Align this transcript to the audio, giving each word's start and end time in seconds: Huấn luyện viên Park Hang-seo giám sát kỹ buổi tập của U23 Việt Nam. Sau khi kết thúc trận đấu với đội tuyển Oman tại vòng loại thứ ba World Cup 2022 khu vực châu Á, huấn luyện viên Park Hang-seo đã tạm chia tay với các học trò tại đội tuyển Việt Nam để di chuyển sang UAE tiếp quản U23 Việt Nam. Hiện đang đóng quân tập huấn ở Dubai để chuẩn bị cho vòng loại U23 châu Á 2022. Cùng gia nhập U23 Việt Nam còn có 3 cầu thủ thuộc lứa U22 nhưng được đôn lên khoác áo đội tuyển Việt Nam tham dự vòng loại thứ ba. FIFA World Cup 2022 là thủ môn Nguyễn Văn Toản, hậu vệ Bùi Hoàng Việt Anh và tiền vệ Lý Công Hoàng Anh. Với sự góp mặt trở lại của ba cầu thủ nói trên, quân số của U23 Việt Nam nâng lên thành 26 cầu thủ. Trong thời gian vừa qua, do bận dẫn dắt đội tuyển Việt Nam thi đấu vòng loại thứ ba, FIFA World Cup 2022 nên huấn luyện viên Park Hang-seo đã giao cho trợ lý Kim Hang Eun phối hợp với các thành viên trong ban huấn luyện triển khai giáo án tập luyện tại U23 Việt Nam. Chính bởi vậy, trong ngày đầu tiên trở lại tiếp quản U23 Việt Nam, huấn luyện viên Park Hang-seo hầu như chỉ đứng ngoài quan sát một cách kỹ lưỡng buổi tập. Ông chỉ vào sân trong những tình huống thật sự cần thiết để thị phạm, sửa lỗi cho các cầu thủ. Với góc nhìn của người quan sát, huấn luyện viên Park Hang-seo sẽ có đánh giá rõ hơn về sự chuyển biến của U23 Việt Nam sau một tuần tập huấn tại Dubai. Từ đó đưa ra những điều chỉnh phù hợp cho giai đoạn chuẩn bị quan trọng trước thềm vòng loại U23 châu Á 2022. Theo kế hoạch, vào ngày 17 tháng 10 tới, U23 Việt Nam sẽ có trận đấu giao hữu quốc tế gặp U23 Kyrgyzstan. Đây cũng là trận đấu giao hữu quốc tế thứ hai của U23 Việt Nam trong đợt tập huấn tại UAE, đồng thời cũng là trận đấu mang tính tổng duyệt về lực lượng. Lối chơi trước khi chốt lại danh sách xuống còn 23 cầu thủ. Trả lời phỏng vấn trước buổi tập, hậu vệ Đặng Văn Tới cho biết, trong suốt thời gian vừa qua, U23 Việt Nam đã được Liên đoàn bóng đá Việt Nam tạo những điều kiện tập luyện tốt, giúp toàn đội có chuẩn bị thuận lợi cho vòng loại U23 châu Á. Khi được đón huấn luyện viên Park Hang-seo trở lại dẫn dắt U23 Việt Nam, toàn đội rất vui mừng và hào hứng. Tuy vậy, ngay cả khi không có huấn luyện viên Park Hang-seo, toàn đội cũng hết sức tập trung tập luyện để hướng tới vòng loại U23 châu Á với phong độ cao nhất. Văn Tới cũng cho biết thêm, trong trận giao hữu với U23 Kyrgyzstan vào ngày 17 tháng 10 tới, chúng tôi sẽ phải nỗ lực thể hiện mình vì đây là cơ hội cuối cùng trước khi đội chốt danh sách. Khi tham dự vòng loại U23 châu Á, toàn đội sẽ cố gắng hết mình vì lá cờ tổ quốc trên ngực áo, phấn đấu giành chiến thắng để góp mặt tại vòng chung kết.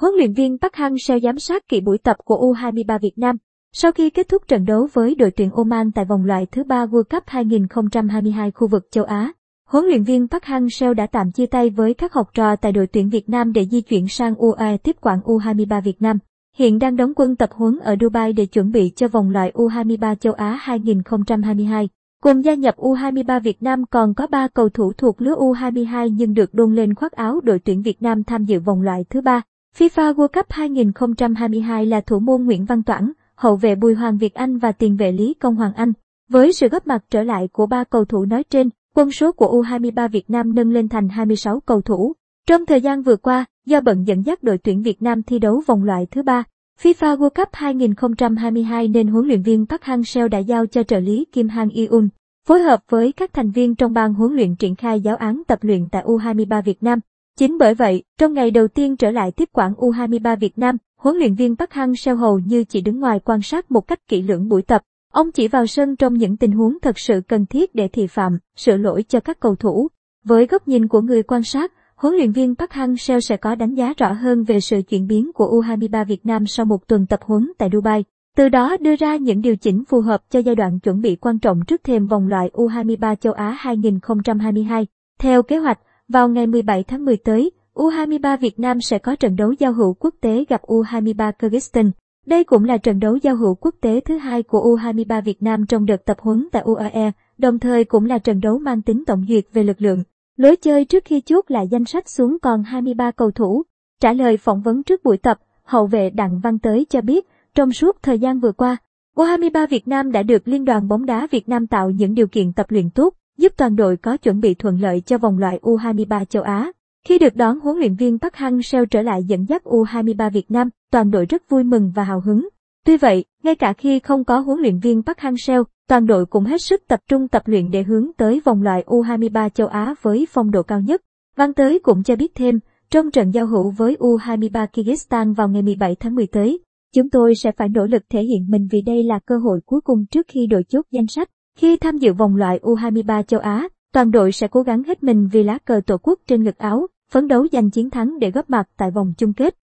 Huấn 0.00 0.14
luyện 0.14 0.32
viên 0.32 0.58
Park 0.58 0.72
Hang-seo 0.72 1.20
giám 1.20 1.38
sát 1.38 1.68
kỹ 1.68 1.80
buổi 1.80 1.98
tập 1.98 2.16
của 2.24 2.54
U23 2.54 2.98
Việt 2.98 3.18
Nam. 3.18 3.36
Sau 3.72 3.92
khi 3.92 4.10
kết 4.10 4.28
thúc 4.28 4.42
trận 4.48 4.64
đấu 4.64 4.88
với 4.92 5.14
đội 5.14 5.30
tuyển 5.30 5.50
Oman 5.50 5.92
tại 5.92 6.04
vòng 6.04 6.24
loại 6.24 6.46
thứ 6.46 6.64
ba 6.64 6.86
World 6.86 7.02
Cup 7.02 7.22
2022 7.26 8.50
khu 8.50 8.68
vực 8.68 8.86
châu 8.90 9.04
Á, 9.04 9.32
huấn 9.68 9.84
luyện 9.84 10.02
viên 10.02 10.28
Park 10.28 10.42
Hang-seo 10.42 10.94
đã 10.94 11.06
tạm 11.06 11.30
chia 11.30 11.46
tay 11.46 11.70
với 11.70 11.94
các 11.94 12.12
học 12.12 12.30
trò 12.34 12.56
tại 12.56 12.72
đội 12.72 12.86
tuyển 12.86 13.08
Việt 13.08 13.28
Nam 13.28 13.52
để 13.52 13.66
di 13.70 13.80
chuyển 13.80 14.08
sang 14.08 14.34
UAE 14.34 14.76
tiếp 14.76 14.96
quản 15.00 15.20
U23 15.20 15.80
Việt 15.80 16.02
Nam. 16.02 16.18
Hiện 16.56 16.78
đang 16.78 16.96
đóng 16.96 17.12
quân 17.16 17.36
tập 17.36 17.50
huấn 17.52 17.78
ở 17.78 17.96
Dubai 18.00 18.32
để 18.32 18.46
chuẩn 18.46 18.72
bị 18.72 18.92
cho 18.96 19.08
vòng 19.08 19.30
loại 19.30 19.52
U23 19.54 20.14
châu 20.14 20.32
Á 20.32 20.58
2022. 20.60 21.88
Cùng 22.22 22.44
gia 22.44 22.54
nhập 22.54 22.76
U23 22.76 23.40
Việt 23.40 23.62
Nam 23.62 23.84
còn 23.90 24.14
có 24.14 24.26
3 24.26 24.48
cầu 24.48 24.68
thủ 24.68 24.92
thuộc 24.92 25.20
lứa 25.20 25.34
U22 25.34 26.08
nhưng 26.08 26.34
được 26.34 26.54
đôn 26.54 26.74
lên 26.74 26.94
khoác 26.94 27.12
áo 27.12 27.40
đội 27.40 27.58
tuyển 27.58 27.82
Việt 27.82 28.02
Nam 28.02 28.24
tham 28.24 28.44
dự 28.44 28.60
vòng 28.60 28.82
loại 28.82 29.04
thứ 29.10 29.20
ba. 29.20 29.42
FIFA 29.78 30.14
World 30.14 30.28
Cup 30.28 30.46
2022 30.48 31.86
là 31.86 32.00
thủ 32.00 32.18
môn 32.18 32.44
Nguyễn 32.44 32.64
Văn 32.64 32.82
Toản, 32.82 33.12
hậu 33.34 33.56
vệ 33.56 33.74
Bùi 33.74 33.94
Hoàng 33.94 34.18
Việt 34.18 34.34
Anh 34.34 34.58
và 34.58 34.72
tiền 34.72 34.96
vệ 34.96 35.12
Lý 35.12 35.34
Công 35.34 35.56
Hoàng 35.56 35.72
Anh. 35.74 35.92
Với 36.30 36.52
sự 36.52 36.68
góp 36.68 36.86
mặt 36.86 37.04
trở 37.10 37.22
lại 37.22 37.48
của 37.52 37.66
ba 37.66 37.84
cầu 37.84 38.04
thủ 38.04 38.24
nói 38.24 38.44
trên, 38.44 38.68
quân 38.94 39.10
số 39.10 39.32
của 39.32 39.62
U23 39.62 40.08
Việt 40.08 40.30
Nam 40.30 40.54
nâng 40.54 40.70
lên 40.70 40.88
thành 40.88 41.08
26 41.08 41.60
cầu 41.60 41.80
thủ. 41.80 42.12
Trong 42.48 42.66
thời 42.66 42.80
gian 42.80 43.02
vừa 43.02 43.16
qua, 43.16 43.44
do 43.66 43.80
bận 43.80 44.06
dẫn 44.06 44.26
dắt 44.26 44.42
đội 44.42 44.58
tuyển 44.58 44.82
Việt 44.82 45.02
Nam 45.02 45.22
thi 45.22 45.38
đấu 45.38 45.62
vòng 45.66 45.84
loại 45.84 46.06
thứ 46.10 46.22
ba, 46.22 46.44
FIFA 46.82 47.16
World 47.16 47.30
Cup 47.30 47.48
2022 47.52 48.88
nên 48.88 49.08
huấn 49.08 49.26
luyện 49.26 49.42
viên 49.42 49.66
Park 49.66 49.82
Hang-seo 49.82 50.28
đã 50.28 50.38
giao 50.38 50.66
cho 50.66 50.82
trợ 50.82 51.00
lý 51.00 51.24
Kim 51.32 51.48
Hang 51.48 51.70
Eun 51.70 52.08
phối 52.48 52.62
hợp 52.62 52.80
với 52.88 53.12
các 53.12 53.32
thành 53.32 53.50
viên 53.50 53.74
trong 53.74 53.92
ban 53.92 54.14
huấn 54.14 54.32
luyện 54.32 54.56
triển 54.56 54.74
khai 54.74 55.00
giáo 55.00 55.16
án 55.16 55.42
tập 55.46 55.58
luyện 55.62 55.88
tại 55.90 56.04
U23 56.04 56.62
Việt 56.62 56.82
Nam. 56.82 57.00
Chính 57.38 57.58
bởi 57.58 57.74
vậy, 57.74 58.02
trong 58.18 58.32
ngày 58.32 58.50
đầu 58.50 58.68
tiên 58.68 58.96
trở 58.96 59.10
lại 59.10 59.32
tiếp 59.32 59.48
quản 59.52 59.72
U23 59.72 60.36
Việt 60.36 60.58
Nam, 60.58 60.76
huấn 60.96 61.16
luyện 61.16 61.34
viên 61.34 61.56
Park 61.56 61.70
Hang-seo 61.70 62.16
hầu 62.16 62.38
như 62.38 62.64
chỉ 62.64 62.80
đứng 62.80 63.00
ngoài 63.00 63.20
quan 63.24 63.42
sát 63.42 63.70
một 63.70 63.80
cách 63.80 63.98
kỹ 64.08 64.22
lưỡng 64.22 64.48
buổi 64.48 64.62
tập. 64.62 64.82
Ông 65.12 65.32
chỉ 65.32 65.48
vào 65.48 65.66
sân 65.66 65.96
trong 65.96 66.14
những 66.14 66.36
tình 66.36 66.52
huống 66.52 66.78
thật 66.82 66.98
sự 66.98 67.20
cần 67.28 67.46
thiết 67.46 67.74
để 67.74 67.88
thị 67.88 68.06
phạm, 68.06 68.38
sửa 68.56 68.76
lỗi 68.76 69.02
cho 69.08 69.20
các 69.20 69.40
cầu 69.40 69.54
thủ. 69.54 69.88
Với 70.24 70.46
góc 70.46 70.68
nhìn 70.68 70.88
của 70.88 71.00
người 71.00 71.22
quan 71.22 71.42
sát, 71.42 71.72
huấn 71.96 72.14
luyện 72.14 72.32
viên 72.32 72.54
Park 72.54 72.70
Hang-seo 72.70 73.20
sẽ 73.20 73.36
có 73.36 73.54
đánh 73.54 73.74
giá 73.74 73.92
rõ 73.98 74.12
hơn 74.12 74.44
về 74.44 74.60
sự 74.60 74.82
chuyển 74.88 75.06
biến 75.06 75.32
của 75.32 75.62
U23 75.62 76.04
Việt 76.04 76.26
Nam 76.26 76.46
sau 76.46 76.66
một 76.66 76.86
tuần 76.86 77.06
tập 77.06 77.20
huấn 77.22 77.52
tại 77.58 77.68
Dubai. 77.72 78.04
Từ 78.36 78.48
đó 78.48 78.76
đưa 78.80 78.96
ra 78.96 79.16
những 79.16 79.42
điều 79.42 79.56
chỉnh 79.56 79.84
phù 79.84 80.00
hợp 80.00 80.22
cho 80.30 80.38
giai 80.38 80.54
đoạn 80.54 80.80
chuẩn 80.80 81.00
bị 81.00 81.16
quan 81.16 81.38
trọng 81.38 81.60
trước 81.66 81.84
thềm 81.84 82.06
vòng 82.06 82.28
loại 82.28 82.50
U23 82.52 83.14
châu 83.14 83.32
Á 83.32 83.56
2022. 83.58 84.86
Theo 85.18 85.42
kế 85.42 85.58
hoạch, 85.58 85.78
vào 86.08 86.28
ngày 86.28 86.46
17 86.46 86.82
tháng 86.82 87.04
10 87.04 87.16
tới, 87.16 87.50
U23 87.74 88.36
Việt 88.38 88.58
Nam 88.58 88.80
sẽ 88.80 88.98
có 88.98 89.16
trận 89.16 89.36
đấu 89.36 89.52
giao 89.52 89.72
hữu 89.72 89.94
quốc 89.94 90.14
tế 90.20 90.44
gặp 90.48 90.62
U23 90.62 91.32
Kyrgyzstan. 91.38 91.90
Đây 92.26 92.44
cũng 92.44 92.64
là 92.64 92.76
trận 92.76 93.00
đấu 93.00 93.16
giao 93.16 93.36
hữu 93.36 93.54
quốc 93.54 93.74
tế 93.80 94.00
thứ 94.00 94.18
hai 94.18 94.42
của 94.42 94.76
U23 94.76 95.22
Việt 95.22 95.42
Nam 95.42 95.66
trong 95.66 95.86
đợt 95.86 96.04
tập 96.04 96.16
huấn 96.20 96.48
tại 96.52 96.62
UAE, 96.62 97.10
đồng 97.38 97.58
thời 97.58 97.84
cũng 97.84 98.06
là 98.06 98.18
trận 98.18 98.40
đấu 98.40 98.58
mang 98.58 98.82
tính 98.82 99.04
tổng 99.06 99.24
duyệt 99.28 99.44
về 99.52 99.62
lực 99.62 99.80
lượng. 99.80 100.02
Lối 100.36 100.56
chơi 100.56 100.84
trước 100.84 101.04
khi 101.04 101.20
chốt 101.20 101.44
lại 101.48 101.68
danh 101.68 101.84
sách 101.84 102.08
xuống 102.08 102.38
còn 102.42 102.62
23 102.62 103.10
cầu 103.10 103.30
thủ. 103.30 103.62
Trả 104.00 104.12
lời 104.12 104.36
phỏng 104.36 104.62
vấn 104.62 104.82
trước 104.82 105.04
buổi 105.04 105.16
tập, 105.16 105.38
hậu 105.64 105.86
vệ 105.86 106.10
Đặng 106.10 106.40
Văn 106.40 106.58
Tới 106.58 106.86
cho 106.90 107.00
biết, 107.00 107.26
trong 107.54 107.72
suốt 107.72 108.02
thời 108.02 108.18
gian 108.18 108.40
vừa 108.40 108.52
qua, 108.52 108.76
U23 109.16 109.66
Việt 109.66 109.88
Nam 109.88 110.12
đã 110.12 110.22
được 110.22 110.48
Liên 110.48 110.64
đoàn 110.64 110.88
bóng 110.88 111.06
đá 111.06 111.26
Việt 111.30 111.48
Nam 111.48 111.66
tạo 111.66 111.90
những 111.90 112.14
điều 112.14 112.26
kiện 112.26 112.52
tập 112.52 112.66
luyện 112.68 112.90
tốt, 112.90 113.14
giúp 113.38 113.52
toàn 113.56 113.76
đội 113.76 113.96
có 113.96 114.16
chuẩn 114.16 114.40
bị 114.40 114.54
thuận 114.54 114.80
lợi 114.80 115.00
cho 115.00 115.18
vòng 115.18 115.38
loại 115.38 115.58
U23 115.62 116.24
châu 116.24 116.42
Á. 116.42 116.72
Khi 117.06 117.18
được 117.18 117.36
đón 117.36 117.60
huấn 117.60 117.76
luyện 117.76 117.94
viên 117.94 118.18
Park 118.18 118.34
Hang-seo 118.34 118.84
trở 118.86 119.02
lại 119.02 119.24
dẫn 119.24 119.48
dắt 119.48 119.62
U23 119.64 120.30
Việt 120.30 120.50
Nam, 120.50 120.68
toàn 120.90 121.10
đội 121.10 121.26
rất 121.26 121.42
vui 121.48 121.64
mừng 121.64 121.92
và 121.94 122.04
hào 122.04 122.20
hứng. 122.20 122.48
Tuy 122.86 122.96
vậy, 122.96 123.24
ngay 123.42 123.54
cả 123.54 123.72
khi 123.72 123.98
không 123.98 124.24
có 124.24 124.38
huấn 124.38 124.58
luyện 124.60 124.78
viên 124.78 125.02
Park 125.02 125.18
Hang-seo, 125.18 125.64
toàn 125.88 126.06
đội 126.06 126.26
cũng 126.26 126.44
hết 126.44 126.62
sức 126.62 126.82
tập 126.88 127.00
trung 127.08 127.28
tập 127.28 127.42
luyện 127.46 127.70
để 127.70 127.82
hướng 127.82 128.10
tới 128.16 128.40
vòng 128.44 128.62
loại 128.62 128.84
U23 128.86 129.48
châu 129.48 129.66
Á 129.66 129.94
với 130.02 130.26
phong 130.30 130.50
độ 130.50 130.62
cao 130.62 130.80
nhất. 130.80 131.02
Văn 131.36 131.54
Tới 131.54 131.78
cũng 131.78 132.02
cho 132.02 132.16
biết 132.16 132.34
thêm, 132.34 132.58
trong 132.90 133.10
trận 133.10 133.30
giao 133.30 133.46
hữu 133.46 133.70
với 133.70 133.96
U23 134.00 134.66
Kyrgyzstan 134.66 135.34
vào 135.34 135.48
ngày 135.48 135.62
17 135.62 135.94
tháng 135.94 136.14
10 136.14 136.26
tới, 136.26 136.58
chúng 136.94 137.10
tôi 137.10 137.34
sẽ 137.34 137.52
phải 137.52 137.68
nỗ 137.68 137.86
lực 137.86 138.02
thể 138.10 138.22
hiện 138.22 138.46
mình 138.48 138.68
vì 138.70 138.80
đây 138.80 139.02
là 139.02 139.18
cơ 139.18 139.38
hội 139.38 139.60
cuối 139.66 139.80
cùng 139.80 140.06
trước 140.06 140.26
khi 140.28 140.46
đội 140.46 140.62
chốt 140.68 140.86
danh 140.90 141.06
sách. 141.06 141.28
Khi 141.58 141.76
tham 141.76 141.98
dự 141.98 142.12
vòng 142.12 142.36
loại 142.36 142.60
U23 142.62 143.22
châu 143.22 143.40
Á, 143.40 143.68
toàn 143.92 144.10
đội 144.10 144.32
sẽ 144.32 144.48
cố 144.48 144.62
gắng 144.62 144.82
hết 144.82 145.02
mình 145.02 145.28
vì 145.32 145.42
lá 145.42 145.58
cờ 145.64 145.80
tổ 145.86 145.96
quốc 146.02 146.18
trên 146.26 146.44
ngực 146.44 146.58
áo, 146.58 146.86
phấn 147.10 147.28
đấu 147.28 147.46
giành 147.52 147.70
chiến 147.70 147.90
thắng 147.90 148.18
để 148.18 148.30
góp 148.30 148.50
mặt 148.50 148.68
tại 148.76 148.90
vòng 148.90 149.12
chung 149.18 149.32
kết. 149.32 149.58